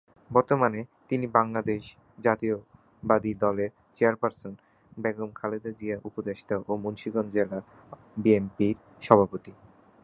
বর্তমানে 0.31 0.79
তিনি 1.09 1.25
বাংলাদেশ 1.37 1.83
জাতীয়তাবাদী 2.19 3.31
দলের 3.43 3.69
চেয়ারপার্সন 3.95 4.53
বেগম 4.97 5.29
খালেদা 5.35 5.71
জিয়ার 5.79 6.03
উপদেষ্টা 6.09 6.55
ও 6.67 6.71
মুন্সিগঞ্জ 6.83 7.29
জেলা 7.35 7.59
বিএনপির 8.17 8.75
সভাপতি। 9.01 9.51